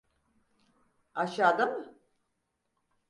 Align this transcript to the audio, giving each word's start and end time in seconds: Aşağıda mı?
Aşağıda 1.13 1.65
mı? 1.65 1.95